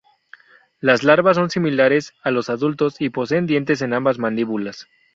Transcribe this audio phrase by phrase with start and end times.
[0.79, 4.87] Las larvas son similares a los adultos y poseen dientes en ambas mandíbulas.